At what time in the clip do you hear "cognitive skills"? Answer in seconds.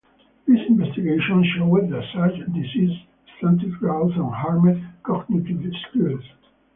5.03-6.23